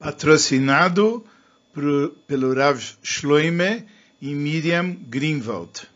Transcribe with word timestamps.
patrocinado 0.00 1.22
por, 1.74 2.10
pelo 2.26 2.54
Rav 2.54 2.80
Shloime 3.02 3.86
e 4.20 4.34
Miriam 4.34 4.96
Greenwald. 5.08 5.86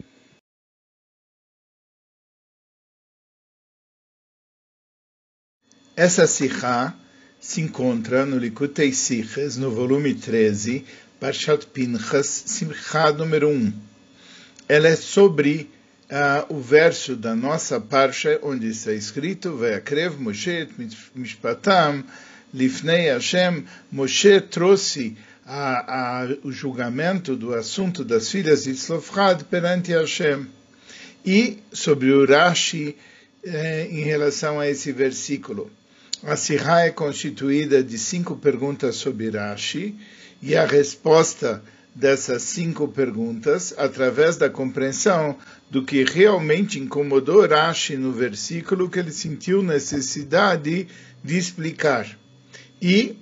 Essa 5.96 6.26
sikha 6.26 6.94
se 7.40 7.62
encontra 7.62 8.26
no 8.26 8.36
Likutei 8.36 8.92
Siches, 8.92 9.56
no 9.56 9.70
volume 9.70 10.14
13, 10.14 10.84
Parshat 11.18 11.66
Pinchas, 11.68 12.26
Simcha 12.26 13.10
número 13.12 13.48
1. 13.48 13.72
Ela 14.68 14.88
é 14.88 14.96
sobre 14.96 15.70
uh, 16.10 16.54
o 16.54 16.60
verso 16.60 17.16
da 17.16 17.34
nossa 17.34 17.80
Parsha, 17.80 18.38
onde 18.42 18.68
está 18.68 18.92
escrito, 18.92 19.56
Ve'akrev 19.56 20.18
Moshe 20.18 20.68
mishpatam 21.14 22.04
lifnei 22.54 23.10
Hashem. 23.10 23.64
Moshe 23.90 24.40
trouxe 24.40 25.16
a, 25.44 26.22
a, 26.22 26.28
o 26.44 26.52
julgamento 26.52 27.36
do 27.36 27.52
assunto 27.52 28.04
das 28.04 28.30
filhas 28.30 28.64
de 28.64 28.72
Tzlofrad 28.72 29.42
perante 29.44 29.92
Hashem. 29.92 30.46
E 31.26 31.58
sobre 31.72 32.12
o 32.12 32.24
Rashi 32.24 32.96
eh, 33.44 33.88
em 33.90 34.04
relação 34.04 34.60
a 34.60 34.68
esse 34.68 34.92
versículo. 34.92 35.70
A 36.22 36.36
Sirá 36.36 36.82
é 36.82 36.90
constituída 36.90 37.82
de 37.82 37.98
cinco 37.98 38.36
perguntas 38.36 38.96
sobre 38.96 39.28
Rashi 39.30 39.94
e 40.40 40.56
a 40.56 40.64
resposta 40.64 41.62
dessas 41.94 42.42
cinco 42.42 42.88
perguntas 42.88 43.74
através 43.76 44.36
da 44.36 44.50
compreensão 44.50 45.36
do 45.70 45.84
que 45.84 46.02
realmente 46.04 46.78
incomodou 46.78 47.46
Rashi 47.46 47.96
no 47.96 48.12
versículo 48.12 48.88
que 48.88 48.98
ele 48.98 49.12
sentiu 49.12 49.62
necessidade 49.62 50.88
de 51.22 51.38
explicar. 51.38 52.18
E 52.80 53.16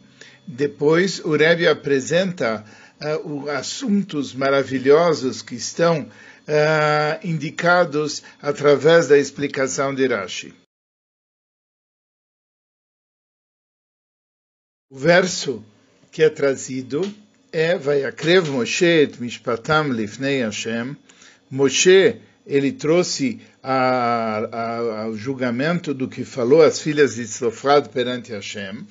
depois 0.47 1.21
o 1.21 1.37
Rebbe 1.37 1.67
apresenta 1.67 2.65
uh, 3.01 3.43
os 3.43 3.49
assuntos 3.49 4.35
maravilhosos 4.35 5.43
que 5.43 5.55
estão 5.55 6.03
uh, 6.03 7.27
indicados 7.27 8.23
através 8.41 9.09
da 9.09 9.19
explicação 9.19 9.95
de 9.95 10.07
Rashi. 10.07 10.55
O 14.91 14.99
verso 14.99 15.65
que 16.11 16.23
é 16.23 16.29
trazido 16.29 17.03
é 17.51 17.79
Vayakrev 17.79 18.51
Moshe 18.51 18.85
et 18.85 19.19
Mishpatam 19.19 19.91
Lifnei 19.91 20.43
Hashem. 20.43 20.95
Moshe, 21.51 22.21
ele 22.47 22.73
trouxe 22.73 23.41
ao 23.63 25.17
julgamento 25.17 25.95
do 25.95 26.09
que 26.09 26.25
falou 26.25 26.63
as 26.63 26.81
filhas 26.81 27.15
de 27.15 27.25
Tzlofrad 27.25 27.89
perante 27.89 28.33
Hashem. 28.33 28.87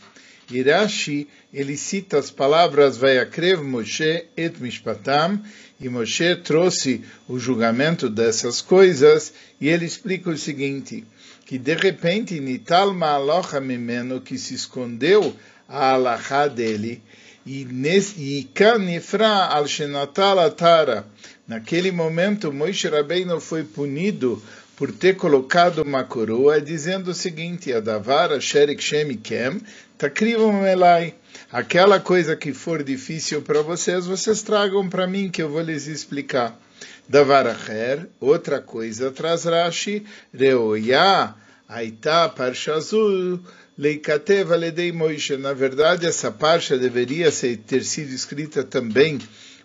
Irashi, 0.57 1.27
ele 1.53 1.77
cita 1.77 2.17
as 2.17 2.31
palavras 2.31 2.97
Vayakrev 2.97 3.63
Moshe 3.63 4.25
et 4.35 4.59
Mishpatam, 4.59 5.41
e 5.79 5.89
Moshe 5.89 6.35
trouxe 6.35 7.03
o 7.27 7.39
julgamento 7.39 8.09
dessas 8.09 8.61
coisas, 8.61 9.33
e 9.59 9.67
ele 9.67 9.85
explica 9.85 10.29
o 10.29 10.37
seguinte, 10.37 11.03
que 11.45 11.57
de 11.57 11.75
repente, 11.75 12.39
Nital 12.39 12.93
Ma'alocha 12.93 13.59
Mimeno, 13.59 14.21
que 14.21 14.37
se 14.37 14.53
escondeu 14.53 15.35
a 15.67 15.91
alahá 15.91 16.47
dele, 16.47 17.01
e 17.45 18.47
Kanifra 18.53 19.47
al 19.47 19.67
Shenatal 19.67 20.39
Atara. 20.39 21.05
Naquele 21.47 21.91
momento, 21.91 22.53
Moishe 22.53 22.87
Rabbeinu 22.87 23.41
foi 23.41 23.63
punido 23.63 24.41
por 24.81 24.91
ter 24.91 25.15
colocado 25.15 25.83
uma 25.83 26.03
coroa, 26.03 26.59
dizendo 26.59 27.11
o 27.11 27.13
seguinte: 27.13 27.71
Adavar 27.71 28.41
Sherik 28.41 28.83
Shemikem 28.83 29.61
Takrivam 29.95 30.65
Elai. 30.65 31.13
Aquela 31.51 31.99
coisa 31.99 32.35
que 32.35 32.51
for 32.51 32.81
difícil 32.81 33.43
para 33.43 33.61
vocês, 33.61 34.07
vocês 34.07 34.41
tragam 34.41 34.89
para 34.89 35.05
mim 35.05 35.29
que 35.29 35.39
eu 35.39 35.49
vou 35.49 35.61
lhes 35.61 35.85
explicar. 35.85 36.59
Davar 37.07 37.45
Acher, 37.45 38.07
outra 38.19 38.59
coisa, 38.59 39.11
traz 39.11 39.43
Rashi, 39.43 40.03
Reoya, 40.33 41.35
Aita 41.69 42.27
Parshazul, 42.29 43.39
Leikatev 43.77 44.51
Aledei 44.51 44.91
Moishe. 44.91 45.37
Na 45.37 45.53
verdade, 45.53 46.07
essa 46.07 46.31
parcha 46.31 46.75
deveria 46.75 47.31
ter 47.67 47.83
sido 47.83 48.11
escrita 48.11 48.63
também 48.63 49.19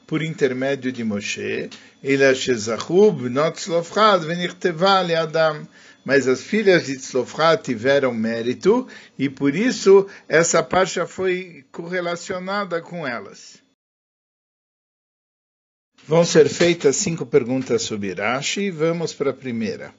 por 0.07 0.23
intermédio 0.23 0.93
de 0.93 1.03
Moshe. 1.03 1.69
Mas 6.05 6.29
as 6.29 6.41
filhas 6.41 6.87
de 6.87 6.97
Tzlofrat 6.97 7.65
tiveram 7.65 8.15
mérito 8.15 8.87
e 9.19 9.29
por 9.29 9.55
isso 9.55 10.07
essa 10.29 10.63
parcha 10.63 11.07
foi 11.07 11.65
correlacionada 11.73 12.81
com 12.81 13.07
elas. 13.07 13.61
Vão 16.07 16.25
ser 16.25 16.49
feitas 16.49 16.95
cinco 16.95 17.27
perguntas 17.27 17.83
sobre 17.83 18.15
Rashi. 18.15 18.71
Vamos 18.71 19.13
para 19.13 19.31
a 19.31 19.35
primeira. 19.35 19.93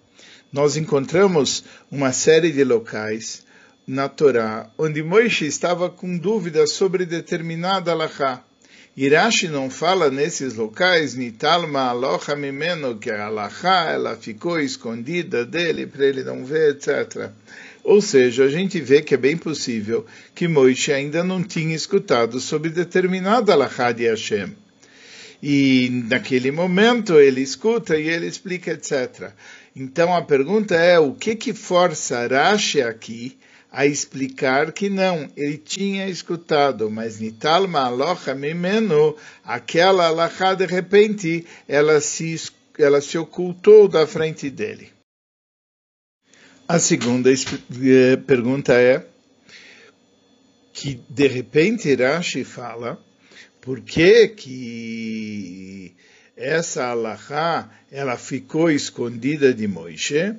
Nós 0.54 0.78
encontramos 0.78 1.66
uma 1.92 2.14
série 2.14 2.54
de 2.54 2.64
locais 2.64 3.46
na 3.86 4.08
Torá, 4.08 4.72
onde 4.78 5.04
Moisés 5.04 5.42
estava 5.42 5.90
com 5.90 6.18
dúvidas 6.18 6.72
sobre 6.72 7.06
determinada 7.06 7.92
alahá. 7.92 8.47
Irashi 9.00 9.48
não 9.48 9.70
fala 9.70 10.10
nesses 10.10 10.56
locais, 10.56 11.14
Nitalma 11.14 11.82
aloha 11.82 12.36
mimeno, 12.36 12.98
que 12.98 13.12
a 13.12 13.28
alahá 13.28 13.92
ela 13.92 14.18
ficou 14.18 14.60
escondida 14.60 15.46
dele 15.46 15.86
para 15.86 16.04
ele 16.04 16.24
não 16.24 16.44
ver, 16.44 16.72
etc. 16.72 17.30
Ou 17.84 18.02
seja, 18.02 18.46
a 18.46 18.50
gente 18.50 18.82
vê 18.82 19.04
que 19.04 19.14
é 19.14 19.18
bem 19.18 19.38
possível 19.38 20.04
que 20.34 20.48
Moisés 20.48 20.98
ainda 20.98 21.24
não 21.24 21.44
tinha 21.44 21.76
escutado 21.76 22.40
sobre 22.40 22.72
determinada 22.72 23.54
alahá 23.54 23.92
de 23.92 24.08
Hashem. 24.10 24.56
E 25.44 26.04
naquele 26.10 26.50
momento 26.50 27.20
ele 27.20 27.42
escuta 27.42 27.96
e 28.00 28.10
ele 28.10 28.26
explica, 28.26 28.72
etc. 28.72 29.30
Então 29.76 30.12
a 30.12 30.24
pergunta 30.24 30.74
é, 30.74 30.98
o 30.98 31.14
que 31.14 31.36
que 31.36 31.54
força 31.54 32.26
Rashi 32.26 32.82
aqui 32.82 33.38
a 33.78 33.86
explicar 33.86 34.72
que 34.72 34.90
não, 34.90 35.30
ele 35.38 35.56
tinha 35.56 36.10
escutado, 36.10 36.90
mas 36.90 37.20
Nitalma 37.20 37.82
aloha 37.82 38.34
mimenu, 38.34 39.16
aquela 39.44 40.08
alahá 40.08 40.56
de 40.56 40.66
repente, 40.66 41.46
ela 41.68 42.02
se, 42.02 42.42
ela 42.76 43.00
se 43.02 43.20
ocultou 43.20 43.88
da 43.88 44.08
frente 44.08 44.50
dele. 44.50 44.92
A 46.68 46.80
segunda 46.80 47.32
eh, 47.32 48.18
pergunta 48.26 48.74
é 48.74 49.06
que 50.74 51.00
de 51.08 51.28
repente 51.28 51.94
Rashi 51.94 52.44
fala 52.44 53.00
por 53.62 53.82
que 53.82 54.30
que 54.30 55.96
essa 56.36 56.88
alahá 56.88 57.70
ela 57.92 58.18
ficou 58.18 58.72
escondida 58.72 59.54
de 59.54 59.68
Moisés 59.68 60.36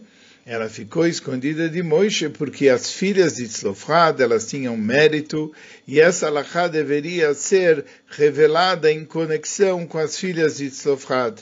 ela 0.50 0.66
ficou 0.66 1.06
escondida 1.06 1.68
de 1.68 1.82
Moisés 1.82 2.32
porque 2.32 2.70
as 2.70 2.90
filhas 2.90 3.34
de 3.34 3.46
Tzlofrad, 3.46 4.18
elas 4.18 4.46
tinham 4.46 4.78
mérito, 4.78 5.52
e 5.86 6.00
essa 6.00 6.26
alahá 6.26 6.66
deveria 6.66 7.34
ser 7.34 7.84
revelada 8.08 8.90
em 8.90 9.04
conexão 9.04 9.86
com 9.86 9.98
as 9.98 10.16
filhas 10.16 10.56
de 10.56 10.70
Tzlofrad. 10.70 11.40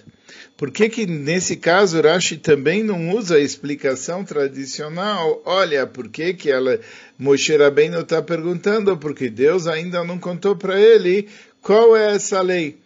Por 0.57 0.73
que 0.73 0.89
que 0.89 1.07
nesse 1.07 1.55
caso 1.55 2.01
Rashi 2.01 2.37
também 2.37 2.83
não 2.83 3.11
usa 3.11 3.37
a 3.37 3.41
explicação 3.41 4.25
tradicional? 4.25 5.41
Olha, 5.45 5.87
por 5.87 6.09
que 6.09 6.35
que 6.35 6.51
ela, 6.51 6.81
Moshe 7.17 7.57
Rabbeinu 7.57 8.01
está 8.01 8.21
perguntando? 8.21 8.97
Porque 8.97 9.31
Deus 9.31 9.69
ainda 9.69 10.03
não 10.03 10.19
contou 10.19 10.57
para 10.57 10.81
ele 10.81 11.29
qual 11.63 11.97
é 11.97 12.13
essa 12.17 12.41
lei. 12.41 12.77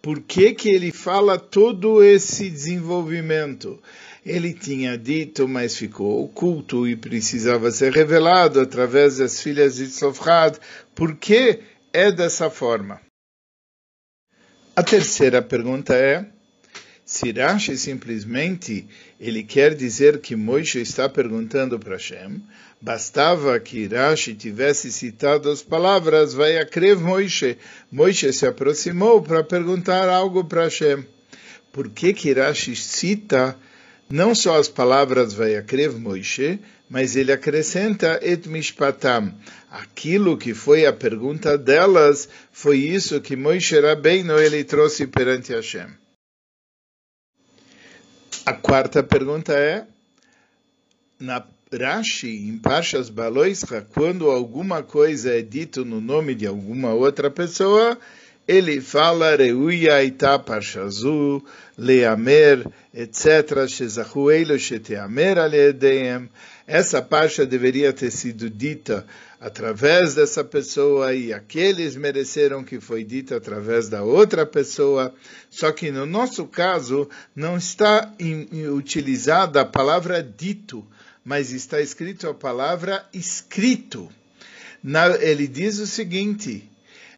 Por 0.00 0.20
que 0.20 0.54
que 0.54 0.68
ele 0.68 0.92
fala 0.92 1.36
todo 1.36 2.00
esse 2.00 2.48
desenvolvimento? 2.48 3.80
Ele 4.24 4.54
tinha 4.54 4.96
dito, 4.96 5.46
mas 5.46 5.76
ficou 5.76 6.24
oculto 6.24 6.88
e 6.88 6.96
precisava 6.96 7.70
ser 7.70 7.92
revelado 7.92 8.60
através 8.60 9.18
das 9.18 9.40
filhas 9.40 9.76
de 9.76 9.88
Tzofrad. 9.88 10.56
Por 10.94 11.16
que 11.16 11.60
é 11.92 12.10
dessa 12.10 12.48
forma? 12.48 13.00
A 14.74 14.82
terceira 14.82 15.42
pergunta 15.42 15.94
é, 15.94 16.26
se 17.04 17.30
Rashi 17.32 17.76
simplesmente 17.76 18.86
ele 19.20 19.42
quer 19.42 19.74
dizer 19.74 20.20
que 20.20 20.34
Moishe 20.34 20.80
está 20.80 21.06
perguntando 21.06 21.78
para 21.78 21.96
Hashem, 21.96 22.42
bastava 22.80 23.60
que 23.60 23.86
Rashi 23.86 24.34
tivesse 24.34 24.90
citado 24.90 25.50
as 25.50 25.62
palavras, 25.62 26.32
vai 26.32 26.56
a 26.58 26.64
crer 26.64 26.96
Moishe. 26.96 27.58
Moishe 27.92 28.32
se 28.32 28.46
aproximou 28.46 29.22
para 29.22 29.44
perguntar 29.44 30.08
algo 30.08 30.44
para 30.44 30.64
Hashem. 30.64 31.04
Por 31.70 31.90
que 31.90 32.14
que 32.14 32.32
Rashi 32.32 32.74
cita 32.74 33.56
não 34.14 34.32
só 34.32 34.60
as 34.60 34.68
palavras 34.68 35.32
Vayakrev 35.32 35.98
Moishe, 35.98 36.60
mas 36.88 37.16
ele 37.16 37.32
acrescenta 37.32 38.20
et 38.22 38.48
mishpatam. 38.48 39.34
Aquilo 39.68 40.38
que 40.38 40.54
foi 40.54 40.86
a 40.86 40.92
pergunta 40.92 41.58
delas, 41.58 42.28
foi 42.52 42.78
isso 42.78 43.20
que 43.20 43.34
Moishe 43.34 43.80
Rabbeinu 43.80 44.38
ele 44.38 44.62
trouxe 44.62 45.08
perante 45.08 45.52
Hashem. 45.52 45.88
A 48.46 48.52
quarta 48.52 49.02
pergunta 49.02 49.52
é, 49.52 49.84
na, 51.18 51.44
Rashi, 51.76 52.28
em 52.28 52.56
Parshas 52.56 53.10
Baloisra, 53.10 53.82
quando 53.92 54.30
alguma 54.30 54.80
coisa 54.80 55.36
é 55.36 55.42
dito 55.42 55.84
no 55.84 56.00
nome 56.00 56.36
de 56.36 56.46
alguma 56.46 56.94
outra 56.94 57.32
pessoa, 57.32 57.98
ele 58.46 58.80
fala 58.80 59.36
Reuia 59.36 60.04
Ita 60.04 60.38
Parshazu, 60.38 61.42
Leamer, 61.78 62.66
etc. 62.92 63.66
Shezahu 63.66 64.30
Eilo 64.30 64.58
Sheteamer 64.58 65.38
Aledeem. 65.38 66.28
Essa 66.66 67.02
parsha 67.02 67.44
deveria 67.44 67.92
ter 67.92 68.10
sido 68.10 68.48
dita 68.48 69.06
através 69.40 70.14
dessa 70.14 70.42
pessoa 70.42 71.14
e 71.14 71.32
aqueles 71.32 71.96
mereceram 71.96 72.64
que 72.64 72.80
foi 72.80 73.04
dita 73.04 73.36
através 73.36 73.88
da 73.88 74.02
outra 74.02 74.46
pessoa. 74.46 75.14
Só 75.50 75.72
que 75.72 75.90
no 75.90 76.06
nosso 76.06 76.46
caso 76.46 77.08
não 77.36 77.56
está 77.56 78.14
utilizada 78.74 79.60
a 79.60 79.66
palavra 79.66 80.22
dito, 80.22 80.84
mas 81.22 81.50
está 81.50 81.80
escrito 81.80 82.28
a 82.28 82.34
palavra 82.34 83.04
escrito. 83.12 84.10
Na, 84.82 85.08
ele 85.16 85.46
diz 85.46 85.78
o 85.78 85.86
seguinte: 85.86 86.70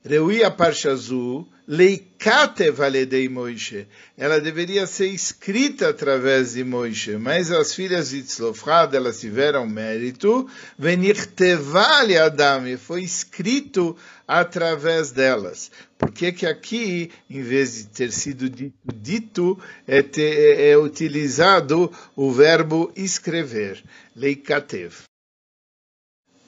Reuia 0.06 0.52
Parshazu, 0.52 1.44
Leikate 1.66 2.70
Valedei 2.70 3.28
Moishe. 3.28 3.88
Ela 4.16 4.38
deveria 4.38 4.86
ser 4.86 5.08
escrita 5.08 5.88
através 5.88 6.52
de 6.52 6.62
Moishe, 6.62 7.16
mas 7.16 7.50
as 7.50 7.74
filhas 7.74 8.10
de 8.10 8.22
Tzlofrad, 8.22 8.94
elas 8.94 9.18
tiveram 9.18 9.66
mérito. 9.66 10.48
Venirtevale 10.78 12.16
Adame, 12.16 12.76
foi 12.76 13.02
escrito 13.02 13.96
através 14.28 15.10
delas. 15.10 15.72
Por 15.98 16.12
que 16.12 16.30
que 16.30 16.46
aqui, 16.46 17.10
em 17.28 17.42
vez 17.42 17.74
de 17.74 17.86
ter 17.86 18.12
sido 18.12 18.48
dito, 18.48 19.58
é, 19.88 20.02
ter, 20.02 20.60
é 20.60 20.78
utilizado 20.78 21.90
o 22.14 22.30
verbo 22.30 22.92
escrever? 22.94 23.82
Leikatev. 24.14 24.94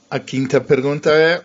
A 0.08 0.20
quinta 0.20 0.60
pergunta 0.60 1.10
é 1.10 1.44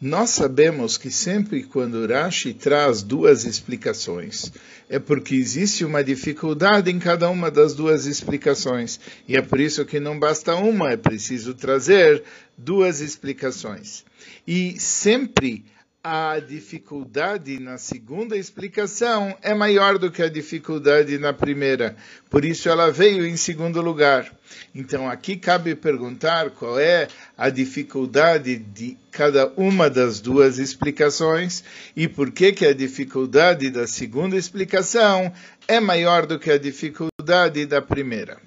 nós 0.00 0.30
sabemos 0.30 0.98
que 0.98 1.10
sempre 1.10 1.62
quando 1.62 2.06
Rashi 2.06 2.52
traz 2.52 3.02
duas 3.02 3.44
explicações, 3.44 4.52
é 4.88 4.98
porque 4.98 5.34
existe 5.34 5.84
uma 5.84 6.04
dificuldade 6.04 6.90
em 6.90 6.98
cada 6.98 7.30
uma 7.30 7.50
das 7.50 7.74
duas 7.74 8.04
explicações. 8.04 9.00
E 9.26 9.36
é 9.36 9.42
por 9.42 9.58
isso 9.58 9.84
que 9.86 9.98
não 9.98 10.18
basta 10.18 10.54
uma, 10.54 10.90
é 10.90 10.96
preciso 10.96 11.54
trazer 11.54 12.22
duas 12.58 13.00
explicações. 13.00 14.04
E 14.46 14.78
sempre 14.78 15.64
a 16.08 16.38
dificuldade 16.38 17.58
na 17.58 17.78
segunda 17.78 18.36
explicação 18.36 19.36
é 19.42 19.52
maior 19.52 19.98
do 19.98 20.08
que 20.08 20.22
a 20.22 20.28
dificuldade 20.28 21.18
na 21.18 21.32
primeira. 21.32 21.96
Por 22.30 22.44
isso 22.44 22.68
ela 22.68 22.92
veio 22.92 23.26
em 23.26 23.36
segundo 23.36 23.80
lugar. 23.80 24.32
Então 24.72 25.10
aqui 25.10 25.36
cabe 25.36 25.74
perguntar 25.74 26.50
qual 26.50 26.78
é 26.78 27.08
a 27.36 27.50
dificuldade 27.50 28.56
de 28.56 28.96
cada 29.10 29.52
uma 29.56 29.90
das 29.90 30.20
duas 30.20 30.60
explicações 30.60 31.64
e 31.96 32.06
por 32.06 32.30
que 32.30 32.52
que 32.52 32.66
a 32.66 32.72
dificuldade 32.72 33.68
da 33.68 33.88
segunda 33.88 34.36
explicação 34.36 35.32
é 35.66 35.80
maior 35.80 36.24
do 36.24 36.38
que 36.38 36.52
a 36.52 36.58
dificuldade 36.58 37.66
da 37.66 37.82
primeira. 37.82 38.45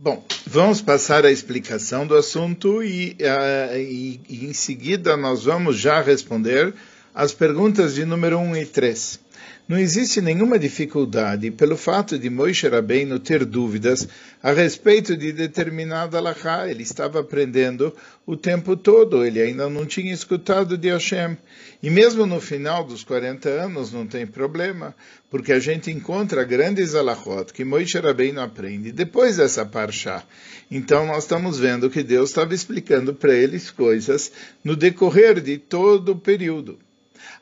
Bom, 0.00 0.24
vamos 0.46 0.80
passar 0.80 1.26
a 1.26 1.30
explicação 1.32 2.06
do 2.06 2.14
assunto 2.14 2.84
e, 2.84 3.16
uh, 3.20 3.76
e, 3.76 4.20
e, 4.28 4.46
em 4.46 4.52
seguida 4.52 5.16
nós 5.16 5.42
vamos 5.42 5.76
já 5.76 6.00
responder 6.00 6.72
as 7.18 7.34
perguntas 7.34 7.96
de 7.96 8.04
número 8.04 8.38
1 8.38 8.56
e 8.58 8.64
3. 8.64 9.18
Não 9.66 9.76
existe 9.76 10.20
nenhuma 10.20 10.56
dificuldade 10.56 11.50
pelo 11.50 11.76
fato 11.76 12.16
de 12.16 12.30
Moisés 12.30 12.72
Rabbeinu 12.72 13.18
ter 13.18 13.44
dúvidas 13.44 14.06
a 14.40 14.52
respeito 14.52 15.16
de 15.16 15.32
determinada 15.32 16.16
alahá. 16.16 16.70
Ele 16.70 16.84
estava 16.84 17.18
aprendendo 17.18 17.92
o 18.24 18.36
tempo 18.36 18.76
todo, 18.76 19.24
ele 19.24 19.42
ainda 19.42 19.68
não 19.68 19.84
tinha 19.84 20.14
escutado 20.14 20.78
de 20.78 20.90
Hashem. 20.90 21.36
E 21.82 21.90
mesmo 21.90 22.24
no 22.24 22.40
final 22.40 22.84
dos 22.84 23.02
40 23.02 23.48
anos 23.48 23.92
não 23.92 24.06
tem 24.06 24.24
problema, 24.24 24.94
porque 25.28 25.52
a 25.52 25.58
gente 25.58 25.90
encontra 25.90 26.44
grandes 26.44 26.94
alahot 26.94 27.52
que 27.52 27.64
Moisés 27.64 28.00
Rabbeinu 28.00 28.40
aprende 28.40 28.92
depois 28.92 29.38
dessa 29.38 29.66
parshá. 29.66 30.22
Então 30.70 31.04
nós 31.04 31.24
estamos 31.24 31.58
vendo 31.58 31.90
que 31.90 32.04
Deus 32.04 32.30
estava 32.30 32.54
explicando 32.54 33.12
para 33.12 33.34
eles 33.34 33.72
coisas 33.72 34.30
no 34.62 34.76
decorrer 34.76 35.40
de 35.40 35.58
todo 35.58 36.12
o 36.12 36.16
período. 36.16 36.78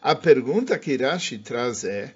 A 0.02 0.14
pergunta 0.14 0.78
que 0.78 0.96
Rashi 0.96 1.38
traz 1.38 1.84
é, 1.84 2.12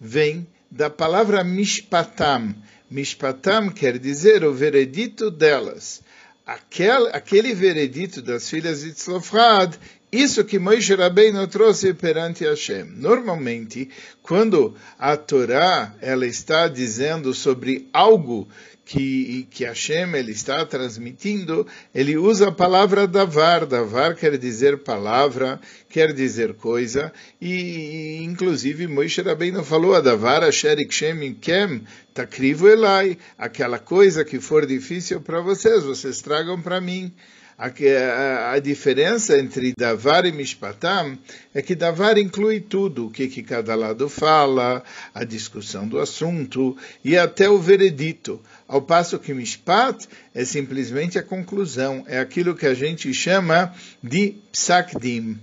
vem 0.00 0.46
da 0.70 0.90
palavra 0.90 1.44
mishpatam. 1.44 2.54
Mishpatam 2.90 3.70
quer 3.70 3.98
dizer 3.98 4.44
o 4.44 4.52
veredito 4.52 5.30
delas. 5.30 6.02
Aquele, 6.46 7.08
aquele 7.08 7.54
veredito 7.54 8.20
das 8.20 8.48
filhas 8.50 8.82
de 8.82 8.92
Tzlofrad 8.92 9.74
isso 10.14 10.44
que 10.44 10.58
Moisés 10.58 10.98
Rabbeinu 10.98 11.46
trouxe 11.46 11.92
perante 11.94 12.44
Hashem. 12.44 12.84
Normalmente, 12.96 13.90
quando 14.22 14.74
a 14.98 15.16
Torá 15.16 15.94
ela 16.00 16.26
está 16.26 16.68
dizendo 16.68 17.34
sobre 17.34 17.88
algo 17.92 18.48
que, 18.84 19.48
que 19.50 19.64
Hashem 19.64 20.14
ele 20.14 20.32
está 20.32 20.64
transmitindo, 20.66 21.66
ele 21.94 22.16
usa 22.16 22.48
a 22.48 22.52
palavra 22.52 23.06
davar. 23.06 23.64
Davar 23.66 24.14
quer 24.14 24.36
dizer 24.36 24.78
palavra, 24.78 25.60
quer 25.88 26.12
dizer 26.12 26.54
coisa, 26.54 27.12
e, 27.40 28.22
inclusive 28.22 28.86
Moisés 28.86 29.26
Rabbeinu 29.26 29.64
falou 29.64 29.94
a 29.94 30.00
davar 30.00 30.44
asher 30.44 30.78
ikshem 30.78 31.34
kem 31.34 31.82
takrivu 32.12 32.68
elai, 32.68 33.18
aquela 33.38 33.78
coisa 33.78 34.24
que 34.24 34.38
for 34.38 34.66
difícil 34.66 35.20
para 35.20 35.40
vocês, 35.40 35.82
vocês 35.82 36.20
tragam 36.20 36.60
para 36.60 36.80
mim. 36.80 37.12
A, 37.56 38.52
a, 38.52 38.58
diferença 38.58 39.38
entre 39.38 39.74
Davar 39.78 40.26
e 40.26 40.32
Mishpatam 40.32 41.16
é 41.54 41.62
que 41.62 41.76
Davar 41.76 42.18
inclui 42.18 42.60
tudo, 42.60 43.06
o 43.06 43.10
que, 43.10 43.28
que 43.28 43.44
cada 43.44 43.76
lado 43.76 44.08
fala, 44.08 44.82
a 45.14 45.22
discussão 45.22 45.86
do 45.86 46.00
assunto 46.00 46.76
e 47.04 47.16
até 47.16 47.48
o 47.48 47.58
veredito. 47.58 48.40
Ao 48.66 48.82
passo 48.82 49.20
que 49.20 49.32
Mishpat 49.32 50.08
é 50.34 50.44
simplesmente 50.44 51.16
a 51.16 51.22
conclusão, 51.22 52.04
é 52.08 52.18
aquilo 52.18 52.56
que 52.56 52.66
a 52.66 52.74
gente 52.74 53.14
chama 53.14 53.72
de 54.02 54.34
Psakdim. 54.50 55.38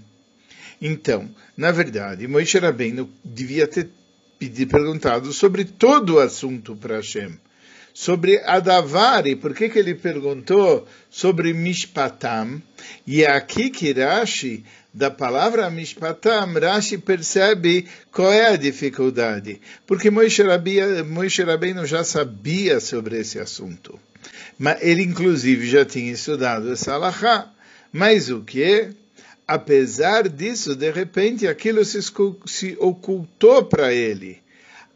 Então, 0.81 1.29
na 1.55 1.71
verdade, 1.71 2.27
Moisés 2.27 2.61
Rabbeinu 2.61 3.09
devia 3.23 3.67
ter 3.67 3.89
perguntado 4.69 5.31
sobre 5.31 5.63
todo 5.63 6.15
o 6.15 6.19
assunto 6.19 6.75
para 6.75 6.97
Hashem 6.97 7.37
sobre 7.93 8.39
Adavari, 8.45 9.35
por 9.35 9.53
que, 9.53 9.69
que 9.69 9.79
ele 9.79 9.95
perguntou 9.95 10.87
sobre 11.09 11.53
Mishpatam? 11.53 12.61
E 13.05 13.23
é 13.23 13.31
aqui 13.31 13.69
que 13.69 13.91
Rashi, 13.91 14.63
da 14.93 15.09
palavra 15.11 15.69
Mishpatam, 15.69 16.53
Rashi 16.53 16.97
percebe 16.97 17.87
qual 18.11 18.31
é 18.31 18.47
a 18.47 18.55
dificuldade. 18.55 19.61
Porque 19.85 20.09
Moisés 20.09 20.47
Rabbeinu 21.45 21.85
já 21.85 22.03
sabia 22.03 22.79
sobre 22.79 23.19
esse 23.19 23.39
assunto. 23.39 23.99
Mas 24.57 24.81
ele, 24.81 25.03
inclusive, 25.03 25.67
já 25.67 25.83
tinha 25.85 26.11
estudado 26.11 26.71
essa 26.71 26.93
alahá. 26.93 27.51
Mas 27.91 28.29
o 28.29 28.41
que? 28.41 28.89
Apesar 29.47 30.29
disso, 30.29 30.75
de 30.75 30.91
repente, 30.91 31.47
aquilo 31.47 31.83
se 31.83 32.77
ocultou 32.79 33.65
para 33.65 33.93
ele 33.93 34.41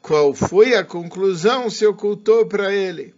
qual 0.06 0.36
foi 0.36 0.76
a 0.76 0.84
conclusão 0.84 1.68
se 1.68 1.84
ocultou 1.84 2.46
para 2.46 2.72
ele. 2.72 3.16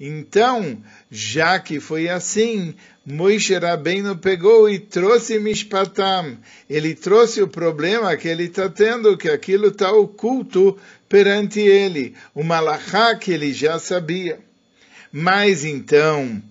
Então, 0.00 0.82
já 1.10 1.58
que 1.58 1.78
foi 1.78 2.08
assim, 2.08 2.74
Moisés 3.04 3.62
Rabbeinu 3.62 4.16
pegou 4.16 4.70
e 4.70 4.78
trouxe 4.78 5.38
Mishpatam. 5.38 6.38
Ele 6.68 6.94
trouxe 6.94 7.42
o 7.42 7.46
problema 7.46 8.16
que 8.16 8.26
ele 8.26 8.44
está 8.44 8.70
tendo, 8.70 9.18
que 9.18 9.28
aquilo 9.28 9.68
está 9.68 9.92
oculto 9.92 10.78
perante 11.10 11.60
ele. 11.60 12.14
O 12.34 12.42
Malachá 12.42 13.14
que 13.16 13.30
ele 13.30 13.52
já 13.52 13.78
sabia. 13.78 14.40
Mas 15.12 15.62
então, 15.62 16.42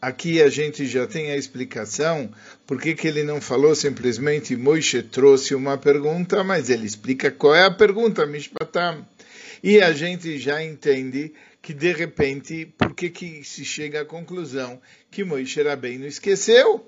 aqui 0.00 0.40
a 0.40 0.48
gente 0.48 0.86
já 0.86 1.06
tem 1.06 1.30
a 1.30 1.36
explicação 1.36 2.30
por 2.66 2.80
que, 2.80 2.94
que 2.94 3.08
ele 3.08 3.22
não 3.22 3.40
falou 3.40 3.74
simplesmente 3.74 4.56
Moisés 4.56 5.04
trouxe 5.10 5.54
uma 5.54 5.76
pergunta, 5.76 6.42
mas 6.44 6.70
ele 6.70 6.86
explica 6.86 7.30
qual 7.30 7.54
é 7.54 7.64
a 7.64 7.70
pergunta, 7.70 8.26
Mishpatam. 8.26 9.06
E 9.62 9.80
a 9.80 9.92
gente 9.92 10.38
já 10.38 10.62
entende 10.62 11.32
que, 11.60 11.74
de 11.74 11.92
repente, 11.92 12.66
por 12.78 12.94
que, 12.94 13.10
que 13.10 13.42
se 13.42 13.64
chega 13.64 14.02
à 14.02 14.04
conclusão 14.04 14.80
que 15.10 15.24
Moisés 15.24 15.66
Rabbeinu 15.66 16.06
esqueceu? 16.06 16.86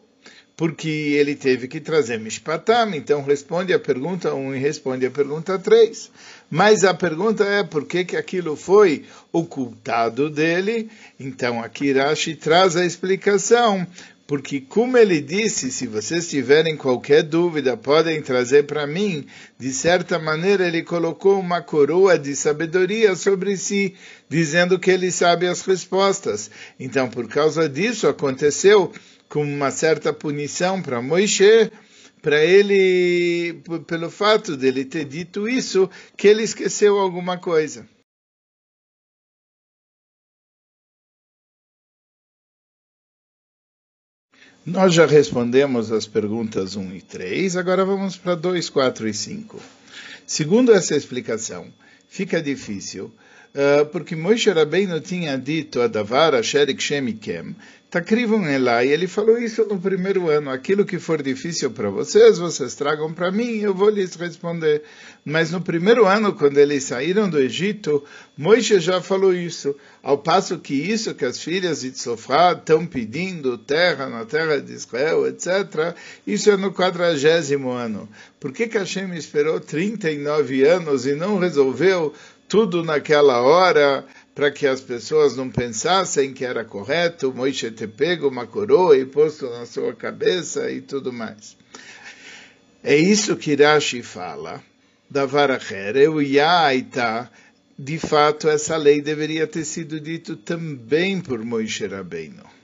Porque 0.60 1.16
ele 1.16 1.34
teve 1.34 1.66
que 1.66 1.80
trazer 1.80 2.20
Mishpatam, 2.20 2.94
então 2.94 3.22
responde 3.22 3.72
a 3.72 3.78
pergunta 3.78 4.34
1 4.34 4.56
e 4.56 4.58
responde 4.58 5.06
a 5.06 5.10
pergunta 5.10 5.58
3. 5.58 6.10
Mas 6.50 6.84
a 6.84 6.92
pergunta 6.92 7.44
é 7.44 7.64
por 7.64 7.86
que, 7.86 8.04
que 8.04 8.14
aquilo 8.14 8.54
foi 8.54 9.06
ocultado 9.32 10.28
dele? 10.28 10.90
Então 11.18 11.62
aqui 11.62 11.94
Rashi 11.94 12.34
traz 12.34 12.76
a 12.76 12.84
explicação 12.84 13.86
porque 14.26 14.60
como 14.60 14.98
ele 14.98 15.22
disse, 15.22 15.72
se 15.72 15.86
vocês 15.86 16.28
tiverem 16.28 16.76
qualquer 16.76 17.22
dúvida, 17.22 17.74
podem 17.74 18.20
trazer 18.20 18.64
para 18.64 18.86
mim, 18.86 19.26
de 19.58 19.72
certa 19.72 20.18
maneira 20.18 20.68
ele 20.68 20.82
colocou 20.82 21.40
uma 21.40 21.62
coroa 21.62 22.18
de 22.18 22.36
sabedoria 22.36 23.16
sobre 23.16 23.56
si, 23.56 23.94
dizendo 24.28 24.78
que 24.78 24.90
ele 24.90 25.10
sabe 25.10 25.48
as 25.48 25.62
respostas. 25.62 26.50
Então, 26.78 27.08
por 27.08 27.26
causa 27.28 27.68
disso, 27.68 28.06
aconteceu 28.06 28.92
com 29.30 29.44
uma 29.44 29.70
certa 29.70 30.12
punição 30.12 30.82
para 30.82 31.00
Moisés, 31.00 31.70
para 32.20 32.44
ele, 32.44 33.62
pelo 33.86 34.10
fato 34.10 34.56
dele 34.56 34.84
ter 34.84 35.06
dito 35.06 35.48
isso, 35.48 35.88
que 36.16 36.28
ele 36.28 36.42
esqueceu 36.42 36.98
alguma 36.98 37.38
coisa. 37.38 37.88
Nós 44.66 44.92
já 44.92 45.06
respondemos 45.06 45.90
as 45.90 46.06
perguntas 46.06 46.76
1 46.76 46.94
e 46.96 47.00
3, 47.00 47.56
agora 47.56 47.84
vamos 47.84 48.16
para 48.16 48.34
2, 48.34 48.68
4 48.68 49.08
e 49.08 49.14
5. 49.14 49.60
Segundo 50.26 50.72
essa 50.72 50.94
explicação, 50.94 51.72
fica 52.08 52.42
difícil, 52.42 53.06
uh, 53.54 53.86
porque 53.86 54.14
Moshe 54.14 54.50
Rabbeinu 54.50 55.00
tinha 55.00 55.38
dito 55.38 55.80
a 55.80 55.86
Davar 55.86 56.34
Asherik 56.34 56.82
Shemikem, 56.82 57.56
Takrivam 57.90 58.48
Elai, 58.48 58.86
ele 58.86 59.08
falou 59.08 59.36
isso 59.36 59.64
no 59.64 59.76
primeiro 59.76 60.30
ano, 60.30 60.48
aquilo 60.48 60.84
que 60.84 61.00
for 61.00 61.20
difícil 61.20 61.72
para 61.72 61.90
vocês, 61.90 62.38
vocês 62.38 62.76
tragam 62.76 63.12
para 63.12 63.32
mim, 63.32 63.58
eu 63.58 63.74
vou 63.74 63.90
lhes 63.90 64.14
responder. 64.14 64.84
Mas 65.24 65.50
no 65.50 65.60
primeiro 65.60 66.06
ano, 66.06 66.32
quando 66.32 66.58
eles 66.58 66.84
saíram 66.84 67.28
do 67.28 67.40
Egito, 67.40 68.04
Moisés 68.38 68.84
já 68.84 69.00
falou 69.02 69.34
isso, 69.34 69.74
ao 70.04 70.16
passo 70.18 70.60
que 70.60 70.72
isso 70.72 71.16
que 71.16 71.24
as 71.24 71.42
filhas 71.42 71.80
de 71.80 71.90
Tzofá 71.90 72.52
estão 72.52 72.86
pedindo 72.86 73.58
terra 73.58 74.08
na 74.08 74.24
terra 74.24 74.60
de 74.60 74.72
Israel, 74.72 75.26
etc., 75.26 75.96
isso 76.24 76.48
é 76.48 76.56
no 76.56 76.72
quadragésimo 76.72 77.72
ano. 77.72 78.08
Por 78.38 78.52
que, 78.52 78.68
que 78.68 78.78
Hashem 78.78 79.12
esperou 79.14 79.58
39 79.58 80.62
anos 80.62 81.06
e 81.06 81.16
não 81.16 81.40
resolveu 81.40 82.14
tudo 82.48 82.84
naquela 82.84 83.40
hora? 83.40 84.06
Para 84.34 84.50
que 84.50 84.66
as 84.66 84.80
pessoas 84.80 85.36
não 85.36 85.50
pensassem 85.50 86.32
que 86.32 86.44
era 86.44 86.64
correto 86.64 87.32
Moisés 87.34 87.74
ter 87.74 87.88
pego 87.88 88.28
uma 88.28 88.46
coroa 88.46 88.96
e 88.96 89.04
posto 89.04 89.48
na 89.50 89.66
sua 89.66 89.94
cabeça 89.94 90.70
e 90.70 90.80
tudo 90.80 91.12
mais. 91.12 91.56
É 92.82 92.96
isso 92.96 93.36
que 93.36 93.54
Rashi 93.54 94.02
fala. 94.02 94.62
Da 95.10 95.26
Varacher, 95.26 95.96
eu 95.96 96.22
Yaita, 96.22 97.30
de 97.76 97.98
fato, 97.98 98.48
essa 98.48 98.76
lei 98.76 99.00
deveria 99.00 99.46
ter 99.46 99.64
sido 99.64 99.98
dito 99.98 100.36
também 100.36 101.20
por 101.20 101.44
Moisés 101.44 101.90
Rabbeinu. 101.90 102.59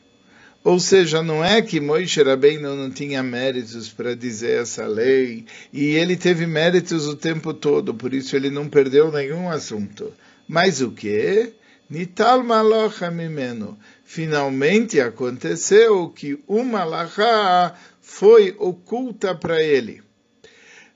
Ou 0.66 0.80
seja, 0.80 1.23
não 1.23 1.44
é 1.44 1.62
que 1.62 1.78
Moisés 1.78 2.26
Rabbeinu 2.26 2.75
não 2.75 2.90
tinha 2.90 3.23
méritos 3.23 3.88
para 3.88 4.16
dizer 4.16 4.62
essa 4.62 4.85
lei, 4.85 5.46
e 5.73 5.90
ele 5.94 6.16
teve 6.16 6.44
méritos 6.44 7.06
o 7.06 7.14
tempo 7.14 7.54
todo, 7.54 7.94
por 7.94 8.12
isso 8.12 8.35
ele 8.35 8.50
não 8.50 8.68
perdeu 8.68 9.12
nenhum 9.12 9.49
assunto. 9.49 10.12
Mas 10.49 10.80
o 10.80 10.90
que? 10.90 11.52
Nital 11.88 12.42
malacha 12.42 13.12
mimeno. 13.12 13.78
Finalmente 14.04 15.00
aconteceu 15.00 16.08
que 16.08 16.37
uma 16.49 16.80
malacha 16.80 17.73
foi 18.02 18.56
oculta 18.58 19.37
para 19.37 19.62
ele. 19.62 20.02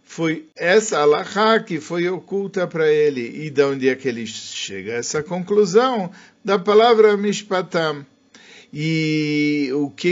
Foi 0.03 0.49
essa 0.57 0.99
alahá 0.99 1.61
que 1.61 1.79
foi 1.79 2.09
oculta 2.09 2.67
para 2.67 2.91
ele. 2.91 3.47
E 3.47 3.51
de 3.51 3.63
onde 3.63 3.89
é 3.89 3.95
que 3.95 4.09
ele 4.09 4.27
chega 4.27 4.95
a 4.95 4.97
essa 4.97 5.23
conclusão? 5.23 6.11
Da 6.45 6.59
palavra 6.59 7.17
mishpatam. 7.17 8.05
E 8.73 9.71
o 9.75 9.91
que 9.91 10.11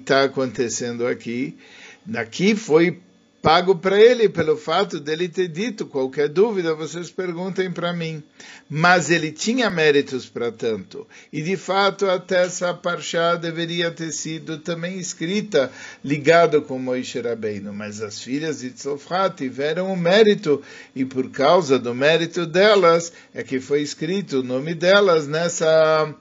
está 0.00 0.24
acontecendo 0.24 1.06
aqui? 1.06 1.56
Daqui 2.04 2.54
foi 2.54 3.00
pago 3.40 3.76
para 3.76 3.98
ele 3.98 4.28
pelo 4.28 4.56
fato 4.56 4.98
dele 4.98 5.28
ter 5.28 5.48
dito 5.48 5.86
qualquer 5.86 6.28
dúvida, 6.28 6.74
vocês 6.74 7.10
perguntem 7.10 7.70
para 7.70 7.92
mim. 7.92 8.22
Mas 8.68 9.10
ele 9.10 9.32
tinha 9.32 9.70
méritos 9.70 10.26
para 10.26 10.52
tanto. 10.52 11.06
E 11.32 11.40
de 11.40 11.56
fato, 11.56 12.06
até 12.10 12.44
essa 12.44 12.74
parchá 12.74 13.36
deveria 13.36 13.90
ter 13.90 14.12
sido 14.12 14.58
também 14.58 14.98
escrita 14.98 15.70
ligado 16.04 16.60
com 16.62 16.78
Moisés 16.78 17.24
Rabbeinu. 17.24 17.72
Mas 17.72 18.02
as 18.02 18.20
filhas 18.20 18.60
de 18.60 18.70
Tzofra 18.70 19.30
tiveram 19.30 19.90
o 19.92 19.96
mérito, 19.96 20.62
e 20.94 21.04
por 21.04 21.30
causa 21.30 21.78
do 21.78 21.94
mérito 21.94 22.44
delas, 22.44 23.12
é 23.32 23.42
que 23.42 23.60
foi 23.60 23.80
escrito 23.80 24.40
o 24.40 24.42
nome 24.42 24.74
delas 24.74 25.26
nessa 25.26 26.14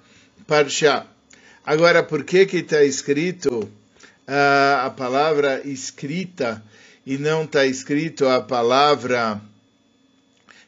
parchá. 0.46 1.06
Agora, 1.68 2.02
por 2.02 2.24
que 2.24 2.46
que 2.46 2.60
está 2.60 2.82
escrito 2.82 3.60
uh, 3.60 4.86
a 4.86 4.90
palavra 4.90 5.62
escrita 5.68 6.64
e 7.06 7.18
não 7.18 7.44
está 7.44 7.66
escrito 7.66 8.26
a 8.26 8.40
palavra 8.40 9.42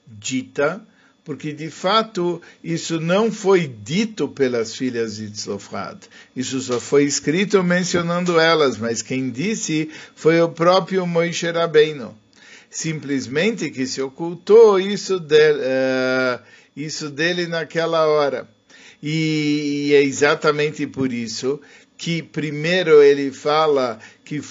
dita, 0.06 0.86
porque 1.24 1.54
de 1.54 1.70
fato 1.70 2.42
isso 2.62 3.00
não 3.00 3.32
foi 3.32 3.66
dito 3.66 4.28
pelas 4.28 4.76
filhas 4.76 5.16
de 5.16 5.30
Tzlofrad. 5.30 6.00
Isso 6.36 6.60
só 6.60 6.82
foi 6.82 7.06
escrito 7.06 7.64
mencionando 7.64 8.38
elas, 8.38 8.78
mas 8.78 9.02
quem 9.02 9.30
disse 9.30 9.90
foi 10.18 10.42
o 10.42 10.50
próprio 10.50 11.08
Moisés 11.08 11.56
Rabbeinu. 11.56 12.14
Simplesmente 12.70 13.72
que 13.72 13.88
se 13.88 14.02
ocultou 14.02 14.78
isso 14.78 15.16
uh, 15.16 16.44
isso 16.76 17.10
dele 17.10 17.48
naquela 17.48 18.06
hora. 18.06 18.59
E, 19.02 19.92
é 19.94 20.04
exatamente 20.04 20.86
por 20.86 21.14
isso 21.14 21.60
que 21.98 22.24
primeiro 22.24 23.02
ele 23.04 23.30
fala 23.30 24.00
que 24.24 24.42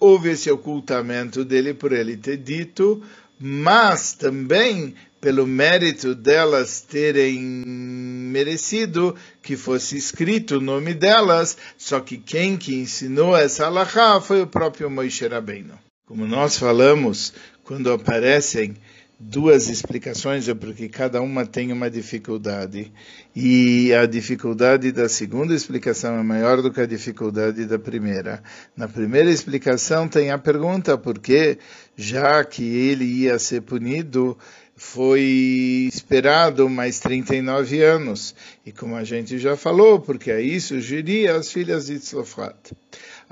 houve 0.00 0.30
esse 0.30 0.50
ocultamento 0.50 1.44
dele 1.44 1.72
por 1.72 1.92
ele 1.92 2.16
ter 2.16 2.36
dito, 2.36 3.00
mas 3.38 4.14
também 4.14 4.94
pelo 5.20 5.46
mérito 5.46 6.16
delas 6.16 6.80
terem 6.80 7.40
merecido 7.40 9.14
que 9.40 9.56
fosse 9.56 9.96
escrito 9.96 10.56
o 10.56 10.60
nome 10.60 10.92
delas, 10.92 11.56
só 11.78 12.00
que 12.00 12.18
quem 12.18 12.56
que 12.56 12.74
ensinou 12.74 13.36
essa 13.36 13.66
alahá 13.66 14.20
foi 14.20 14.42
o 14.42 14.48
próprio 14.48 14.90
Moisés 14.90 15.30
Rabbeinu. 15.30 15.78
Como 16.04 16.26
nós 16.26 16.58
falamos, 16.58 17.32
quando 17.62 17.92
aparecem 17.92 18.74
duas 19.22 19.68
explicações, 19.68 20.48
é 20.48 20.54
porque 20.54 20.88
cada 20.88 21.22
uma 21.22 21.46
tem 21.46 21.72
uma 21.72 21.88
dificuldade. 21.88 22.92
E 23.34 23.94
a 23.94 24.04
dificuldade 24.04 24.90
da 24.90 25.08
segunda 25.08 25.54
explicação 25.54 26.18
é 26.18 26.22
maior 26.22 26.60
do 26.60 26.72
que 26.72 26.80
a 26.80 26.86
dificuldade 26.86 27.64
da 27.64 27.78
primeira. 27.78 28.42
Na 28.76 28.88
primeira 28.88 29.30
explicação 29.30 30.08
tem 30.08 30.30
a 30.30 30.38
pergunta 30.38 30.98
por 30.98 31.18
que, 31.20 31.56
já 31.96 32.44
que 32.44 32.64
ele 32.64 33.04
ia 33.04 33.38
ser 33.38 33.62
punido, 33.62 34.36
foi 34.74 35.88
esperado 35.92 36.68
mais 36.68 36.98
39 36.98 37.80
anos. 37.82 38.34
E 38.66 38.72
como 38.72 38.96
a 38.96 39.04
gente 39.04 39.38
já 39.38 39.56
falou, 39.56 40.00
porque 40.00 40.32
aí 40.32 40.60
surgiria 40.60 41.36
as 41.36 41.52
filhas 41.52 41.86
de 41.86 41.98
Tzlofrat. 42.00 42.72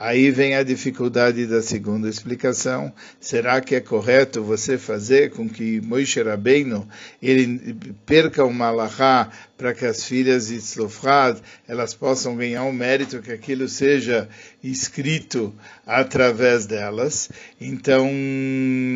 Aí 0.02 0.30
vem 0.30 0.54
a 0.54 0.62
dificuldade 0.62 1.46
da 1.46 1.60
segunda 1.60 2.08
explicação. 2.08 2.90
Será 3.20 3.60
que 3.60 3.74
é 3.74 3.82
correto 3.82 4.42
você 4.42 4.78
fazer 4.78 5.28
com 5.28 5.46
que 5.46 5.78
Moisés 5.82 6.26
Rabbeinu 6.26 6.88
ele 7.20 7.76
perca 8.06 8.42
o 8.42 8.50
malachá 8.50 9.28
para 9.58 9.74
que 9.74 9.84
as 9.84 10.02
filhas 10.02 10.48
de 10.48 10.56
Tzlofrad 10.56 11.38
elas 11.68 11.92
possam 11.92 12.34
ganhar 12.34 12.64
o 12.64 12.72
mérito 12.72 13.20
que 13.20 13.30
aquilo 13.30 13.68
seja 13.68 14.26
escrito 14.64 15.54
através 15.86 16.64
delas? 16.64 17.30
Então, 17.60 18.10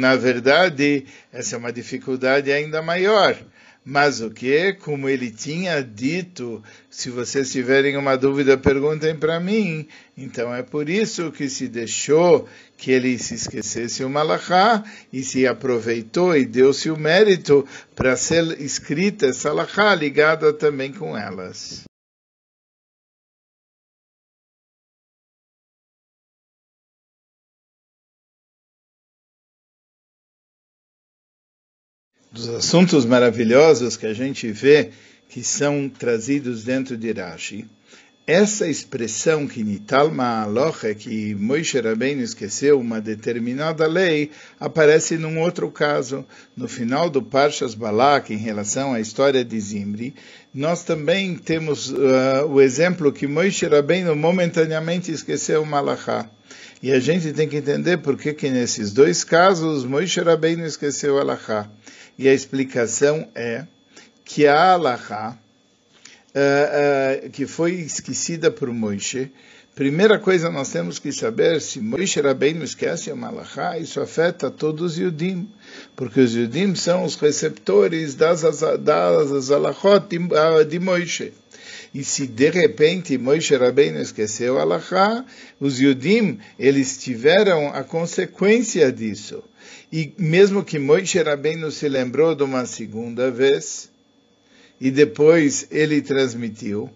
na 0.01 0.17
verdade, 0.17 1.05
essa 1.31 1.55
é 1.55 1.59
uma 1.59 1.71
dificuldade 1.71 2.51
ainda 2.51 2.81
maior 2.81 3.37
mas 3.85 4.23
o 4.23 4.31
que? 4.31 4.73
Como 4.73 5.09
ele 5.09 5.31
tinha 5.31 5.83
dito, 5.83 6.63
se 6.89 7.11
vocês 7.11 7.53
tiverem 7.53 7.97
uma 7.97 8.17
dúvida, 8.17 8.57
perguntem 8.57 9.15
para 9.15 9.39
mim. 9.39 9.87
Então 10.17 10.55
é 10.55 10.63
por 10.63 10.89
isso 10.89 11.31
que 11.31 11.49
se 11.51 11.69
deixou 11.69 12.49
que 12.79 12.91
ele 12.91 13.19
se 13.19 13.35
esquecesse 13.35 14.03
o 14.03 14.09
malachá 14.09 14.83
e 15.13 15.23
se 15.23 15.47
aproveitou 15.47 16.35
e 16.35 16.47
deu-se 16.47 16.91
o 16.91 16.97
mérito 16.97 17.67
para 17.95 18.17
ser 18.17 18.61
escrita 18.61 19.27
essa 19.27 19.51
malachá 19.51 19.95
ligada 19.95 20.53
também 20.53 20.93
com 20.93 21.17
elas. 21.17 21.85
Dos 32.35 32.49
assuntos 32.49 33.07
maravilhosos 33.07 33.97
que 33.97 34.07
a 34.07 34.13
gente 34.13 34.51
vê 34.51 34.91
que 35.29 35.45
são 35.45 35.89
trazidos 35.89 36.65
dentro 36.65 36.97
de 36.97 37.13
Rashi 37.13 37.65
essa 38.27 38.67
expressão 38.67 39.47
que 39.47 39.63
Nital 39.63 40.11
Ma'alocha, 40.11 40.95
que 40.95 41.35
Moishe 41.35 41.79
Rabbeinu 41.79 42.23
esqueceu 42.23 42.81
uma 42.81 42.99
determinada 42.99 43.87
lei, 43.87 44.31
aparece 44.59 45.19
num 45.19 45.41
outro 45.41 45.71
caso. 45.71 46.25
No 46.57 46.67
final 46.67 47.11
do 47.11 47.21
Parshas 47.21 47.75
Balak, 47.75 48.33
em 48.33 48.39
relação 48.39 48.95
à 48.95 49.01
história 49.01 49.45
de 49.45 49.61
Zimri, 49.61 50.15
nós 50.55 50.83
também 50.83 51.37
temos 51.37 51.91
uh, 51.91 52.47
o 52.49 52.63
exemplo 52.63 53.13
que 53.13 53.27
Moishe 53.27 53.67
Rabbeinu 53.67 54.17
momentaneamente 54.17 55.13
esqueceu 55.13 55.63
o 55.63 55.67
Malachá. 55.67 56.27
E 56.83 56.93
a 56.93 57.01
gente 57.01 57.31
tem 57.33 57.47
que 57.47 57.57
entender 57.59 57.99
por 57.99 58.17
que, 58.17 58.33
que 58.33 58.49
nesses 58.49 58.91
dois 58.91 59.23
casos 59.23 59.85
Moishe 59.85 60.21
Rabbeinu 60.21 60.65
esqueceu 60.65 61.17
o 61.17 61.19
Alachá. 61.19 61.69
E 62.19 62.29
a 62.29 62.35
explicação 62.35 63.29
é 63.35 63.67
que 64.25 64.47
a 64.47 64.73
Alachá, 64.73 65.37
uh, 66.35 67.27
uh, 67.27 67.31
que 67.31 67.47
foi 67.47 67.73
esquecida 67.73 68.51
por 68.51 68.73
Moishe, 68.73 69.31
primeira 69.75 70.19
coisa 70.19 70.51
nós 70.51 70.71
temos 70.71 71.01
que 71.01 71.13
saber, 71.13 71.61
se 71.61 71.81
Moishe 71.81 72.21
Rabbeinu 72.21 72.63
esquece 72.63 73.11
o 73.11 73.17
Malachá, 73.17 73.77
isso 73.79 74.01
afeta 74.01 74.51
todos 74.51 74.93
os 74.93 74.99
Yudim, 74.99 75.51
porque 75.97 76.21
os 76.21 76.33
Yudim 76.35 76.77
são 76.77 77.05
os 77.05 77.17
receptores 77.17 78.15
das, 78.15 78.43
das 78.43 79.51
Alachot 79.51 80.07
de, 80.09 80.19
uh, 80.19 80.65
de 80.65 80.79
Moishe. 80.79 81.33
E 81.93 82.03
se 82.03 82.27
de 82.27 82.51
repente 82.51 83.19
Moishe 83.19 83.57
Rabbeinu 83.57 84.01
esqueceu 84.01 84.59
Alachá, 84.59 85.25
os 85.61 85.81
Yudim, 85.81 86.39
eles 86.59 86.97
tiveram 86.99 87.69
a 87.69 87.83
consequência 87.85 88.91
disso. 88.91 89.43
E 89.93 90.13
mesmo 90.19 90.65
que 90.65 90.79
Moishe 90.79 91.23
Rabbeinu 91.23 91.71
se 91.71 91.89
lembrou 91.89 92.35
de 92.35 92.43
uma 92.43 92.67
segunda 92.67 93.31
vez, 93.31 93.91
e 94.81 94.91
depois 94.91 95.67
ele 95.71 96.03
transmitiu, 96.03 96.91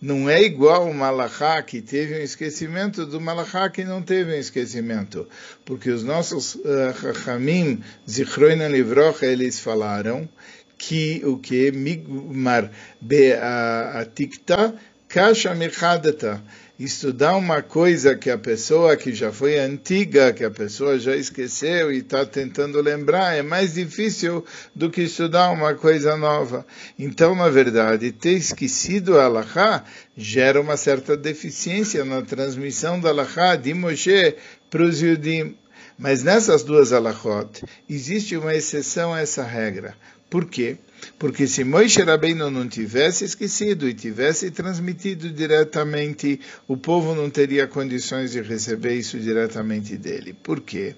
não 0.00 0.28
é 0.28 0.42
igual 0.42 0.88
o 0.88 0.94
Malachá 0.94 1.62
que 1.62 1.80
teve 1.80 2.14
um 2.14 2.22
esquecimento 2.22 3.06
do 3.06 3.20
Malachá 3.20 3.70
que 3.70 3.84
não 3.84 4.02
teve 4.02 4.32
um 4.32 4.38
esquecimento. 4.38 5.26
Porque 5.64 5.90
os 5.90 6.04
nossos 6.04 6.58
Chachamim, 7.00 7.74
uh, 7.74 8.10
Zichroina 8.10 8.68
Livrocha, 8.68 9.24
eles 9.26 9.58
falaram 9.60 10.28
que 10.76 11.22
o 11.24 11.38
que 11.38 11.72
Migmar 11.72 12.70
Be'atikta 13.00 14.74
Kasha 15.08 15.54
Mechadata 15.54 16.42
estudar 16.78 17.36
uma 17.36 17.62
coisa 17.62 18.16
que 18.16 18.28
a 18.28 18.36
pessoa 18.36 18.96
que 18.96 19.12
já 19.12 19.30
foi 19.30 19.58
antiga, 19.58 20.32
que 20.32 20.44
a 20.44 20.50
pessoa 20.50 20.98
já 20.98 21.14
esqueceu 21.14 21.92
e 21.92 21.98
está 21.98 22.26
tentando 22.26 22.80
lembrar, 22.80 23.36
é 23.36 23.42
mais 23.42 23.74
difícil 23.74 24.44
do 24.74 24.90
que 24.90 25.02
estudar 25.02 25.50
uma 25.50 25.74
coisa 25.74 26.16
nova. 26.16 26.66
Então, 26.98 27.34
na 27.34 27.48
verdade, 27.48 28.10
ter 28.10 28.32
esquecido 28.32 29.18
a 29.18 29.24
Allahá 29.24 29.84
gera 30.16 30.60
uma 30.60 30.76
certa 30.76 31.16
deficiência 31.16 32.04
na 32.04 32.22
transmissão 32.22 32.98
da 32.98 33.10
Allahá 33.10 33.54
de 33.54 33.72
Moshe 33.72 34.34
para 34.68 34.82
os 34.82 35.00
Yudim. 35.00 35.56
Mas 35.96 36.24
nessas 36.24 36.64
duas 36.64 36.92
alahot, 36.92 37.64
existe 37.88 38.36
uma 38.36 38.52
exceção 38.52 39.14
a 39.14 39.20
essa 39.20 39.44
regra. 39.44 39.94
Por 40.28 40.46
quê? 40.46 40.76
Porque 41.18 41.46
se 41.46 41.64
Moisés 41.64 42.06
Rabbeinu 42.06 42.50
não 42.50 42.68
tivesse 42.68 43.24
esquecido 43.24 43.88
e 43.88 43.94
tivesse 43.94 44.50
transmitido 44.50 45.30
diretamente, 45.30 46.40
o 46.68 46.76
povo 46.76 47.14
não 47.14 47.30
teria 47.30 47.66
condições 47.66 48.32
de 48.32 48.40
receber 48.40 48.94
isso 48.94 49.18
diretamente 49.18 49.96
dele. 49.96 50.32
Por 50.32 50.60
quê? 50.60 50.94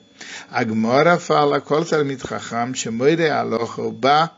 A 0.50 0.64
Gemara 0.64 1.18
fala, 1.18 1.60
Kol 1.60 1.84
Talmid 1.84 2.20
Chacham, 2.26 2.74
Shemoire 2.74 3.28
Aloch 3.28 3.80
Oba, 3.80 4.32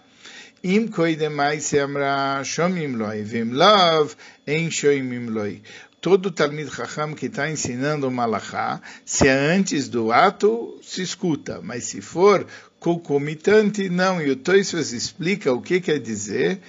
koidemai 0.91 1.61
se 1.61 1.79
amra 1.79 2.43
shomim 2.43 2.97
loi, 2.97 3.23
vim 3.23 3.53
lov, 3.53 4.17
en 4.45 4.71
shoimim 4.71 5.31
loi 5.31 5.63
todo 6.01 6.31
Talmid 6.31 6.71
Chacham 6.71 7.15
que 7.15 7.27
está 7.27 7.51
ensinando 7.51 8.07
o 8.07 8.11
Malachá, 8.11 8.81
se 9.05 9.27
é 9.27 9.33
antes 9.33 9.89
do 9.89 10.13
ato, 10.13 10.79
se 10.83 11.03
escuta, 11.03 11.61
mas 11.63 11.85
se 11.85 12.01
for 12.01 12.47
concomitante, 12.81 13.89
não. 13.89 14.21
E 14.21 14.31
o 14.31 14.37
Toysfas 14.37 14.93
explica 14.93 15.53
o 15.53 15.63
que 15.63 15.81
quer 15.81 15.99
dizer 15.99 16.61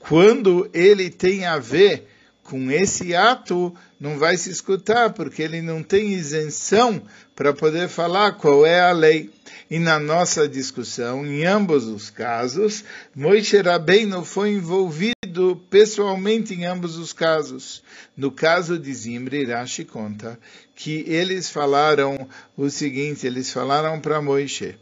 quando 0.00 0.70
ele 0.72 1.10
tem 1.10 1.46
a 1.46 1.58
ver 1.58 2.06
com 2.44 2.70
esse 2.70 3.12
ato, 3.12 3.74
não 3.98 4.18
vai 4.18 4.36
se 4.36 4.50
escutar, 4.50 5.12
porque 5.12 5.42
ele 5.42 5.60
não 5.60 5.82
tem 5.82 6.12
isenção 6.12 7.02
para 7.34 7.52
poder 7.52 7.88
falar 7.88 8.32
qual 8.32 8.64
é 8.64 8.80
a 8.80 8.92
lei. 8.92 9.30
E 9.68 9.80
na 9.80 9.98
nossa 9.98 10.48
discussão, 10.48 11.26
em 11.26 11.44
ambos 11.44 11.86
os 11.86 12.08
casos, 12.08 12.84
Moisés 13.12 13.64
Rabbeinu 13.64 14.24
foi 14.24 14.52
envolvido 14.52 15.60
pessoalmente 15.68 16.54
em 16.54 16.64
ambos 16.64 16.96
os 16.96 17.12
casos. 17.12 17.82
No 18.16 18.30
caso 18.30 18.78
de 18.78 18.94
Zimri, 18.94 19.44
Rashi 19.44 19.84
conta 19.84 20.38
que 20.76 21.04
eles 21.08 21.50
falaram 21.50 22.28
o 22.56 22.70
seguinte, 22.70 23.26
eles 23.26 23.52
falaram 23.52 23.98
para 23.98 24.22
Moisés, 24.22 24.76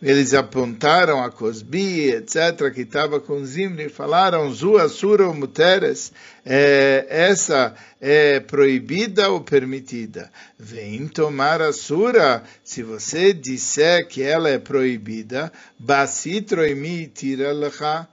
eles 0.00 0.32
apontaram 0.32 1.22
a 1.22 1.30
Cosbi, 1.30 2.10
etc., 2.10 2.72
que 2.72 2.82
estava 2.82 3.18
com 3.18 3.44
Zimri, 3.44 3.88
falaram, 3.88 4.52
Zua 4.52 4.88
Sura 4.88 5.32
Muteres, 5.32 6.12
é, 6.46 7.04
essa 7.08 7.74
é 8.00 8.38
proibida 8.38 9.28
ou 9.28 9.40
permitida? 9.40 10.30
Vem 10.56 11.08
tomar 11.08 11.60
a 11.60 11.72
Sura, 11.72 12.44
se 12.62 12.82
você 12.82 13.32
disser 13.32 14.06
que 14.06 14.22
ela 14.22 14.48
é 14.48 14.58
proibida, 14.58 15.52
Basitroimi 15.78 17.08
tira 17.08 17.50
lecha, 17.52 18.06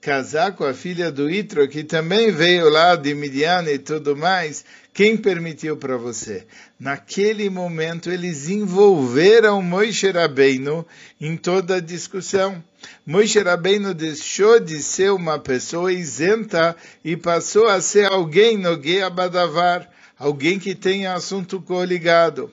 casar 0.00 0.52
com 0.52 0.64
a 0.64 0.72
filha 0.72 1.10
do 1.10 1.28
Itro, 1.28 1.68
que 1.68 1.82
também 1.82 2.30
veio 2.30 2.68
lá 2.68 2.94
de 2.94 3.14
Midian 3.14 3.64
e 3.64 3.78
tudo 3.78 4.16
mais, 4.16 4.64
quem 4.94 5.16
permitiu 5.16 5.76
para 5.76 5.96
você? 5.96 6.46
Naquele 6.78 7.50
momento, 7.50 8.10
eles 8.10 8.48
envolveram 8.48 9.60
Moisés 9.60 10.14
Rabbeinu 10.14 10.86
em 11.20 11.36
toda 11.36 11.76
a 11.76 11.80
discussão. 11.80 12.62
Moisés 13.04 13.44
Rabbeinu 13.44 13.92
deixou 13.92 14.60
de 14.60 14.82
ser 14.82 15.10
uma 15.12 15.38
pessoa 15.38 15.92
isenta 15.92 16.76
e 17.04 17.16
passou 17.16 17.66
a 17.66 17.80
ser 17.80 18.06
alguém 18.06 18.56
no 18.56 18.76
Guia 18.76 19.10
Badavar, 19.10 19.88
alguém 20.18 20.58
que 20.58 20.74
tem 20.74 21.06
assunto 21.06 21.60
coligado 21.60 22.50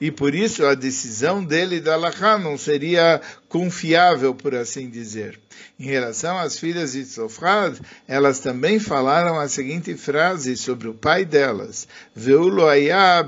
e 0.00 0.10
por 0.10 0.34
isso 0.34 0.64
a 0.64 0.74
decisão 0.74 1.44
dele 1.44 1.78
da 1.78 1.94
Laha 1.94 2.38
não 2.38 2.56
seria 2.56 3.20
confiável, 3.50 4.32
por 4.32 4.54
assim 4.54 4.88
dizer. 4.88 5.38
Em 5.78 5.84
relação 5.84 6.38
às 6.38 6.56
filhas 6.56 6.92
de 6.92 7.04
Tzofrad, 7.04 7.76
elas 8.06 8.38
também 8.38 8.78
falaram 8.78 9.38
a 9.38 9.48
seguinte 9.48 9.94
frase 9.96 10.56
sobre 10.56 10.86
o 10.88 10.94
pai 10.94 11.24
delas: 11.24 11.88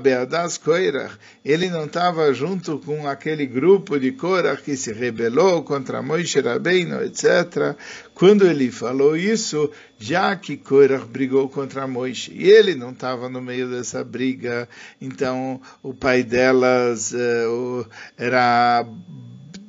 beadas. 0.01 0.59
Ele 1.43 1.69
não 1.69 1.85
estava 1.85 2.33
junto 2.33 2.79
com 2.79 3.05
aquele 3.05 3.45
grupo 3.45 3.99
de 3.99 4.13
Korach 4.13 4.63
que 4.63 4.77
se 4.77 4.93
rebelou 4.93 5.61
contra 5.61 6.01
Moishe 6.01 6.39
Rabbeinu, 6.39 7.03
etc. 7.03 7.75
Quando 8.15 8.47
ele 8.47 8.71
falou 8.71 9.17
isso, 9.17 9.69
já 9.99 10.33
que 10.37 10.55
Korach 10.55 11.05
brigou 11.05 11.49
contra 11.49 11.85
Moishe, 11.85 12.31
e 12.33 12.49
ele 12.49 12.75
não 12.75 12.91
estava 12.91 13.27
no 13.27 13.41
meio 13.41 13.69
dessa 13.69 14.05
briga, 14.05 14.69
então 15.01 15.59
o 15.81 15.93
pai 15.93 16.23
delas 16.23 17.11
uh, 17.11 17.85
era 18.17 18.85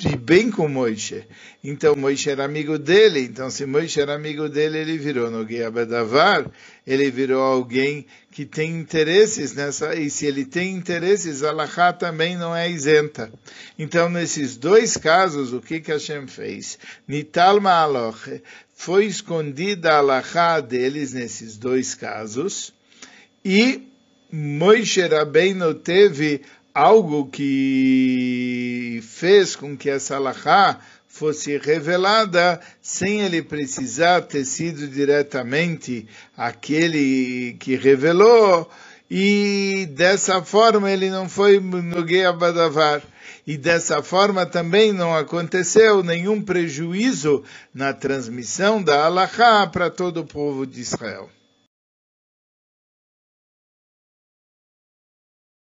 de 0.04 0.16
bem 0.16 0.50
com 0.50 0.68
Moisés. 0.68 1.24
Então 1.62 1.96
Moisés 1.96 2.26
era 2.26 2.44
amigo 2.44 2.78
dele, 2.78 3.20
então 3.20 3.50
se 3.50 3.64
Moisés 3.64 3.96
era 3.96 4.14
amigo 4.14 4.48
dele, 4.50 4.78
ele 4.78 4.98
virou 4.98 5.30
no 5.30 5.44
Bedavar, 5.44 6.50
ele 6.86 7.10
virou 7.10 7.42
alguém 7.42 8.06
que 8.30 8.44
tem 8.44 8.78
interesses 8.78 9.54
nessa, 9.54 9.94
e 9.94 10.10
se 10.10 10.26
ele 10.26 10.44
tem 10.44 10.74
interesses, 10.74 11.42
Allahá 11.42 11.92
também 11.92 12.36
não 12.36 12.54
é 12.54 12.68
isenta. 12.70 13.32
Então 13.78 14.10
nesses 14.10 14.56
dois 14.58 14.96
casos, 14.96 15.52
o 15.54 15.60
que 15.60 15.80
que 15.80 15.90
Hashem 15.90 16.26
fez? 16.26 16.78
Nital 17.08 17.60
Ma'aloch, 17.60 18.42
foi 18.74 19.06
escondida 19.06 19.98
a 19.98 20.60
deles 20.60 21.14
nesses 21.14 21.56
dois 21.56 21.94
casos, 21.94 22.74
e 23.42 23.88
Moisés 24.30 25.10
Rabbeinu 25.10 25.74
teve 25.74 26.42
algo 26.74 27.26
que 27.26 29.00
fez 29.04 29.54
com 29.54 29.76
que 29.76 29.88
essa 29.88 30.16
alahá 30.16 30.80
fosse 31.06 31.56
revelada 31.56 32.60
sem 32.82 33.20
ele 33.20 33.40
precisar 33.40 34.22
ter 34.22 34.44
sido 34.44 34.88
diretamente 34.88 36.08
aquele 36.36 37.56
que 37.60 37.76
revelou, 37.76 38.68
e 39.08 39.86
dessa 39.92 40.42
forma 40.42 40.90
ele 40.90 41.08
não 41.08 41.28
foi 41.28 41.60
Nogueia 41.60 42.32
Badavar. 42.32 43.00
E 43.46 43.58
dessa 43.58 44.02
forma 44.02 44.46
também 44.46 44.92
não 44.92 45.14
aconteceu 45.14 46.02
nenhum 46.02 46.42
prejuízo 46.42 47.44
na 47.72 47.92
transmissão 47.92 48.82
da 48.82 49.04
Alahá 49.04 49.66
para 49.66 49.90
todo 49.90 50.22
o 50.22 50.26
povo 50.26 50.66
de 50.66 50.80
Israel. 50.80 51.28